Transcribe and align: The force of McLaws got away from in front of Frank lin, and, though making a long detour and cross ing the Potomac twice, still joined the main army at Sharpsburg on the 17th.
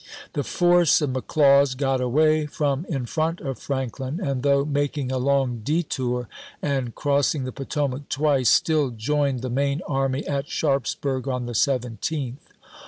The 0.33 0.43
force 0.43 0.99
of 1.03 1.11
McLaws 1.11 1.77
got 1.77 2.01
away 2.01 2.47
from 2.47 2.87
in 2.89 3.05
front 3.05 3.39
of 3.39 3.59
Frank 3.59 3.99
lin, 3.99 4.19
and, 4.19 4.41
though 4.41 4.65
making 4.65 5.11
a 5.11 5.19
long 5.19 5.59
detour 5.63 6.27
and 6.59 6.95
cross 6.95 7.35
ing 7.35 7.43
the 7.43 7.51
Potomac 7.51 8.09
twice, 8.09 8.49
still 8.49 8.89
joined 8.89 9.41
the 9.43 9.49
main 9.51 9.81
army 9.87 10.25
at 10.25 10.47
Sharpsburg 10.49 11.27
on 11.27 11.45
the 11.45 11.53
17th. 11.53 12.37